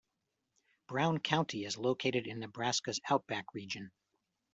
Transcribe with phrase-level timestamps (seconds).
[0.87, 3.91] Brown County is located in Nebraska's Outback region.